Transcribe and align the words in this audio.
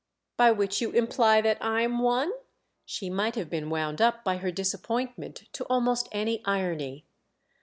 "By 0.35 0.49
which 0.49 0.81
you 0.81 0.89
imply 0.89 1.41
that 1.41 1.63
I'm 1.63 1.99
one?" 1.99 2.31
She 2.85 3.07
might 3.11 3.35
have 3.35 3.51
been 3.51 3.69
wound 3.69 4.01
up 4.01 4.23
by 4.23 4.37
her 4.37 4.49
disappointment 4.51 5.43
to 5.53 5.63
almost 5.65 6.09
any 6.11 6.41
irony. 6.43 7.05